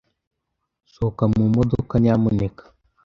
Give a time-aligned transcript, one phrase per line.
[0.91, 2.63] Sohoka mu modoka, nyamuneka.